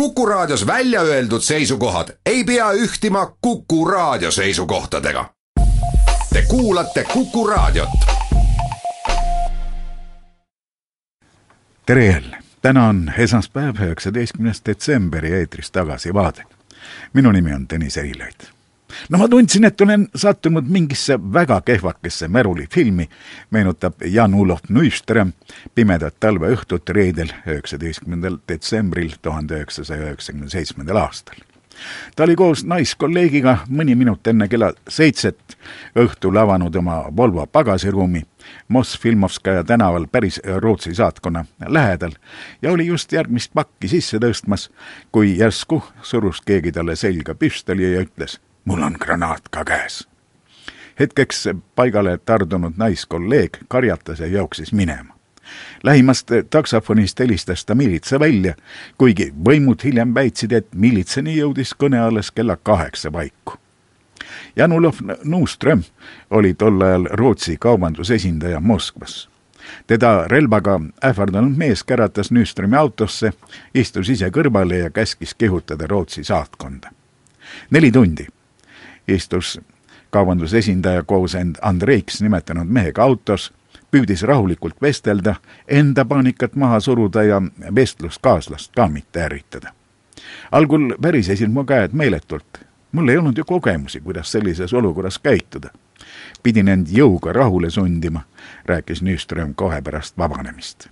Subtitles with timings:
[0.00, 5.30] Kuku Raadios välja öeldud seisukohad ei pea ühtima Kuku Raadio seisukohtadega.
[6.32, 7.88] Te kuulate Kuku Raadiot.
[11.86, 16.44] tere jälle, täna on esmaspäev, üheksateistkümnes detsember ja eetris Tagasivaade.
[17.12, 18.55] minu nimi on Tõnis Eilaid
[19.08, 23.08] no ma tundsin, et olen sattunud mingisse väga kehvakesse märulifilmi,
[23.50, 25.32] meenutab Jan-Ulof Neuström
[25.74, 31.36] pimedat talveõhtut reedel, üheksateistkümnendal detsembril tuhande üheksasaja üheksakümne seitsmendal aastal.
[32.16, 35.58] ta oli koos naiskolleegiga mõni minut enne kella seitset
[35.96, 38.22] õhtul avanud oma Volvo pagasiruumi
[38.68, 42.16] Moss-Filmovskaja tänaval päris Rootsi saatkonna lähedal
[42.62, 44.70] ja oli just järgmist pakki sisse tõstmas,
[45.12, 50.08] kui järsku surus keegi talle selga püstoli ja ütles mul on granaat ka käes.
[51.00, 55.14] hetkeks paigale tardunud naiskolleeg karjatas ja jooksis minema.
[55.82, 58.54] lähimast taksofonist helistas ta miilitsa välja,
[58.98, 63.54] kuigi võimud hiljem väitsid, et miilitsani jõudis kõne alles kella kaheksa paiku.
[64.56, 65.82] Janulov Nuuström
[66.30, 69.28] oli tol ajal Rootsi kaubandusesindaja Moskvas
[69.86, 73.32] teda relvaga ähvardanud mees käratas Nyströmi autosse,
[73.74, 76.90] istus ise kõrvale ja käskis kihutada Rootsi saatkonda.
[77.70, 78.26] neli tundi
[79.08, 79.60] istus
[80.10, 83.52] kaubandusesindaja koos end Andreiks nimetanud mehega autos,
[83.90, 85.34] püüdis rahulikult vestelda,
[85.68, 87.42] enda paanikat maha suruda ja
[87.74, 89.72] vestluskaaslast ka mitte ärritada.
[90.52, 92.60] algul värisesid mu käed meeletult.
[92.92, 95.70] mul ei olnud ju kogemusi, kuidas sellises olukorras käituda.
[96.42, 98.20] pidin end jõuga rahule sundima,
[98.64, 100.88] rääkis Nyström kohe pärast vabanemist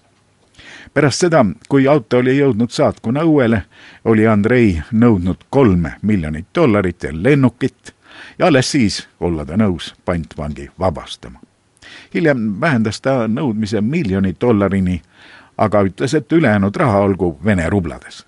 [0.94, 3.62] pärast seda, kui auto oli jõudnud saatkonna õuele,
[4.04, 7.94] oli Andrei nõudnud kolme miljonit dollarit ja lennukit,
[8.38, 11.40] ja alles siis olla ta nõus pantvangi vabastama.
[12.14, 15.02] hiljem vähendas ta nõudmise miljoni dollarini,
[15.58, 18.26] aga ütles, et ülejäänud raha olgu Vene rublades.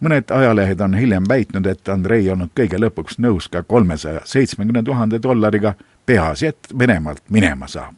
[0.00, 5.22] mõned ajalehed on hiljem väitnud, et Andrei olnud kõige lõpuks nõus ka kolmesaja seitsmekümne tuhande
[5.22, 5.74] dollariga,
[6.06, 7.94] peaasi, et Venemaalt minema saab.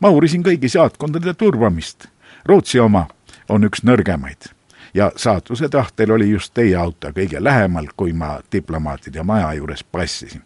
[0.00, 2.06] ma uurisin kõigi saatkondade turvamist.
[2.44, 3.06] Rootsi oma
[3.48, 4.57] on üks nõrgemaid
[4.94, 10.42] ja saatuse tahtel oli just teie auto kõige lähemal, kui ma diplomaatide maja juures passisin.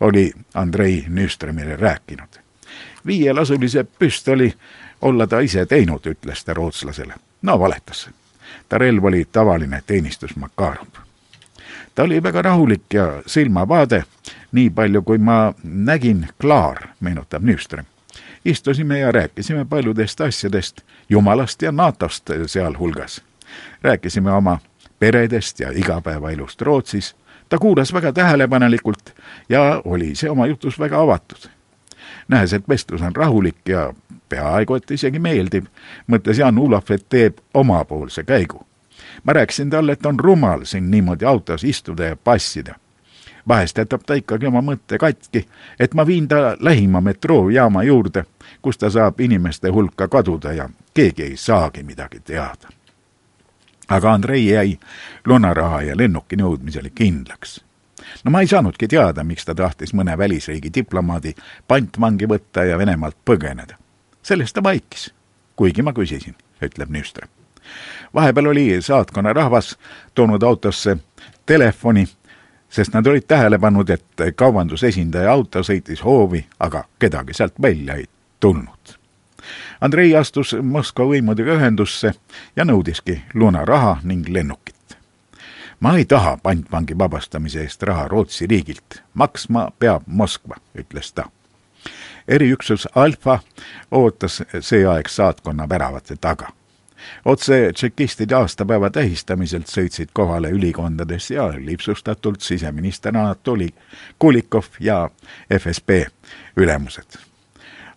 [0.00, 2.38] oli Andrei Nyströmile rääkinud.
[3.06, 4.54] viielasulise püstoli
[5.02, 7.14] olla ta ise teinud, ütles ta rootslasele.
[7.42, 8.10] no valetas.
[8.68, 10.88] ta relv oli tavaline teenistus Makarov.
[11.94, 14.04] ta oli väga rahulik ja silmavaade,
[14.52, 17.84] nii palju kui ma nägin, klaar, meenutab Nyström
[18.44, 23.22] istusime ja rääkisime paljudest asjadest, jumalast ja NATO-st sealhulgas
[23.82, 24.58] rääkisime oma
[24.98, 27.16] peredest ja igapäevaelust Rootsis.
[27.48, 29.14] ta kuulas väga tähelepanelikult
[29.48, 31.50] ja oli ise oma jutus väga avatud.
[32.28, 33.94] nähes, et vestlus on rahulik ja
[34.28, 35.64] peaaegu et isegi meeldiv,
[36.06, 38.66] mõtles Jan Ulov, et teeb omapoolse käigu.
[39.24, 42.74] ma rääkisin talle, et on rumal siin niimoodi autos istuda ja passida
[43.48, 45.46] vahest jätab ta ikkagi oma mõtte katki,
[45.80, 48.24] et ma viin ta lähima metroojaama juurde,
[48.62, 52.68] kus ta saab inimeste hulka kaduda ja keegi ei saagi midagi teada
[53.88, 54.78] aga Andrei jäi
[55.26, 57.64] lunaraha ja lennuki nõudmisele kindlaks.
[58.24, 61.34] no ma ei saanudki teada, miks ta tahtis mõne välisriigi diplomaadi
[61.68, 63.76] pantvangi võtta ja Venemaalt põgeneda.
[64.22, 65.14] sellest ta vaikis,
[65.56, 67.28] kuigi ma küsisin, ütleb Nüstre.
[68.14, 69.78] vahepeal oli saatkonna rahvas
[70.14, 70.96] toonud autosse
[71.46, 72.08] telefoni,
[72.68, 78.06] sest nad olid tähele pannud, et kaubandusesindaja auto sõitis hoovi, aga kedagi sealt välja ei
[78.40, 79.05] tulnud
[79.80, 82.14] Andrei astus Moskva võimudega ühendusse
[82.56, 84.74] ja nõudiski lunaraha ning lennukit.
[85.80, 91.24] ma ei taha pantvangi vabastamise eest raha Rootsi riigilt, maksma peab Moskva, ütles ta.
[92.28, 93.38] eriüksus Alfa
[93.90, 96.48] ootas see aeg saatkonna väravate taga
[97.24, 103.68] otse tšekistide aastapäeva tähistamiselt sõitsid kohale ülikondades ja lipsustatult siseminister Anatoli
[104.18, 105.10] Kulikov ja
[105.60, 106.04] FSB
[106.56, 107.18] ülemused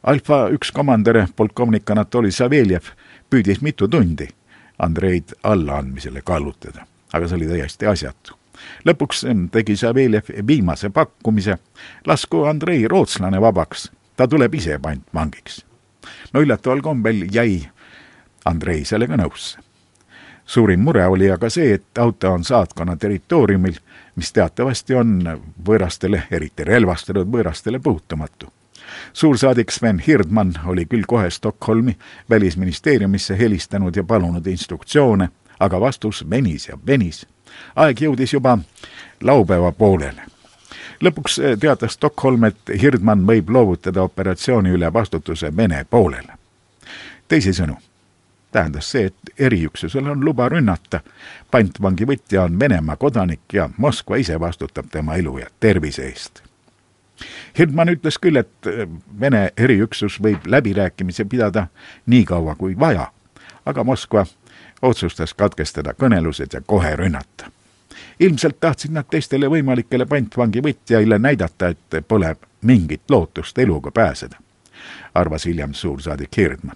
[0.04, 2.94] Alfa üks komandör, polkovnik Anatoli Saveljev,
[3.30, 4.30] püüdis mitu tundi
[4.80, 8.38] Andreid allaandmisele kallutada, aga see oli täiesti asjatu.
[8.88, 11.58] lõpuks tegi Saveljev viimase pakkumise,
[12.08, 15.66] lasku Andrei rootslane vabaks, ta tuleb ise pantvangiks.
[16.34, 17.68] no üllataval kombel jäi
[18.46, 19.60] Andrei sellega nõusse.
[20.46, 23.76] suurim mure oli aga see, et auto on saatkonna territooriumil,
[24.16, 28.59] mis teatavasti on võõrastele, eriti relvastatud võõrastele puutumatu
[29.14, 31.98] suursaadik Sven Hirdman oli küll kohe Stockholmi
[32.30, 37.28] välisministeeriumisse helistanud ja palunud instruktsioone, aga vastus venis ja venis.
[37.76, 38.58] aeg jõudis juba
[39.22, 40.22] laupäeva poolele.
[41.04, 46.34] lõpuks teatas Stockholm, et Hirdman võib loovutada operatsiooni üle vastutuse Vene poolele.
[47.28, 47.78] teisisõnu,
[48.52, 51.00] tähendas see, et eriüksusel on luba rünnata.
[51.52, 56.49] pantvangi võtja on Venemaa kodanik ja Moskva ise vastutab tema elu ja tervise eest.
[57.58, 58.70] Hirdman ütles küll, et
[59.20, 61.68] Vene eriüksus võib läbirääkimisi pidada
[62.06, 63.12] nii kaua kui vaja,
[63.66, 64.26] aga Moskva
[64.82, 67.52] otsustas katkestada kõnelused ja kohe rünnata.
[68.20, 74.38] ilmselt tahtsid nad teistele võimalikele pantvangi võtjaile näidata, et pole mingit lootust eluga pääseda,
[75.14, 76.76] arvas hiljem suursaadik Hirdman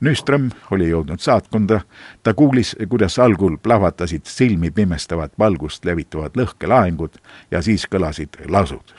[0.00, 1.80] Nüström oli jõudnud saatkonda,
[2.22, 7.20] ta kuulis, kuidas algul plahvatasid silmi pimestavat valgust levitavad lõhkelaengud
[7.50, 8.94] ja siis kõlasid lasud.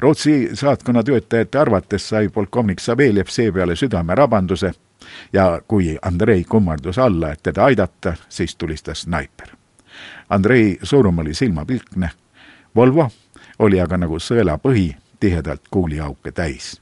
[0.00, 4.72] Rootsi saatkonna töötajate arvates sai polkovnik Saveljev seepeale südamerabanduse
[5.32, 9.48] ja kui Andrei kummardus alla, et teda aidata, siis tulistas snaiper.
[10.30, 12.10] Andrei surm oli silmapilkne,
[12.76, 13.10] Volvo
[13.58, 16.76] oli aga nagu sõelapõhi tihedalt kuuliauke täis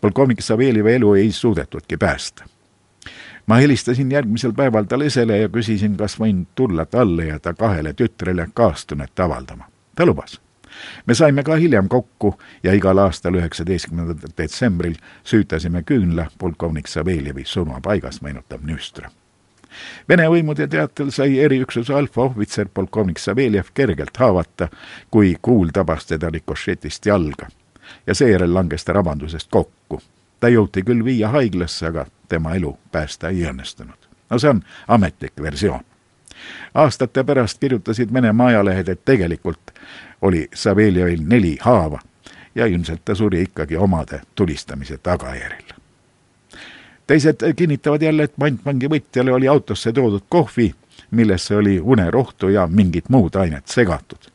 [0.00, 2.44] polkovnik Saveljevi elu ei suudetudki päästa.
[3.46, 7.92] ma helistasin järgmisel päeval ta lesele ja küsisin, kas võin tulla talle ja ta kahele
[7.92, 9.64] tütrele kaastunnet avaldama.
[9.94, 10.40] ta lubas.
[11.06, 14.94] Me saime ka hiljem kokku ja igal aastal üheksateistkümnendal detsembril
[15.24, 19.10] süütasime küünla polkovnik Saveljevi surmapaigas, meenutab Nüstra
[20.08, 24.68] Vene võimude teatel sai eriüksuse alfaohvitser polkovnik Saveljev kergelt haavata,
[25.10, 27.50] kui kuul tabas teda rikošetist jalga
[28.06, 30.02] ja seejärel langes ta rabandusest kokku.
[30.40, 34.08] ta jõuti küll viia haiglasse, aga tema elu päästa ei õnnestunud.
[34.30, 35.84] no see on ametlik versioon.
[36.74, 39.70] Aastate pärast kirjutasid Venemaa ajalehed, et tegelikult
[40.22, 42.00] oli Saveljevil neli haava
[42.54, 45.72] ja ilmselt ta suri ikkagi omade tulistamise tagajärjel.
[47.06, 50.74] teised kinnitavad jälle, et pantvangi võtjale oli autosse toodud kohvi,
[51.10, 54.30] millesse oli unerohtu ja mingit muud ainet segatud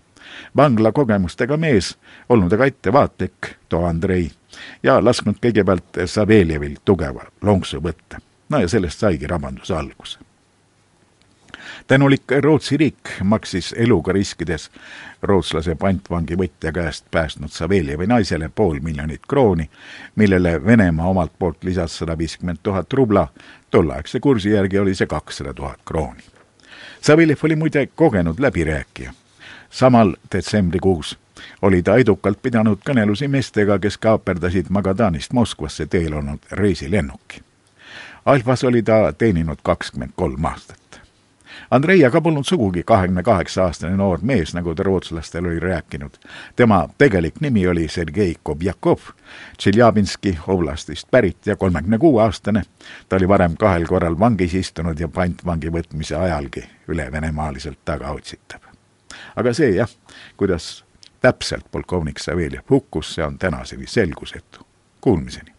[0.57, 1.97] vangla kogemustega mees,
[2.29, 4.29] olnud aga ettevaatlik, too Andrei,
[4.83, 8.21] ja lasknud kõigepealt Saveljevil tugeva lonksu võtta.
[8.49, 10.19] no ja sellest saigi rabanduse alguse.
[11.87, 14.69] Tänulik Rootsi riik maksis eluga riskides
[15.21, 19.69] rootslase pantvangi võtja käest päästnud Saveljevi naisele pool miljonit krooni,
[20.15, 23.27] millele Venemaa omalt poolt lisas sada viiskümmend tuhat rubla,
[23.71, 26.23] tolleaegse kursi järgi oli see kakssada tuhat krooni.
[27.01, 29.13] Saveljev oli muide kogenud läbirääkija
[29.75, 31.17] samal detsembrikuus
[31.61, 37.43] oli ta edukalt pidanud kõnelusi meestega, kes kaaperdasid Magadanist Moskvasse teel olnud reisilennuki.
[38.25, 41.04] Alfas oli ta teeninud kakskümmend kolm aastat.
[41.71, 46.17] Andrei aga polnud sugugi kahekümne kaheksa aastane noor mees, nagu ta rootslastele oli rääkinud.
[46.55, 48.99] tema tegelik nimi oli Sergei Kobjakov,
[49.57, 52.63] Tšeljabinski oblastist pärit ja kolmekümne kuue aastane.
[53.09, 58.75] ta oli varem kahel korral vangis istunud ja pantvangi võtmise ajalgi üle venemaaliselt tagaotsitav
[59.35, 59.89] aga see jah,
[60.37, 60.83] kuidas
[61.21, 64.65] täpselt polkovnik Saveljev hukkus, see on tänaseni selgusetu.
[65.01, 65.54] Kuulmiseni!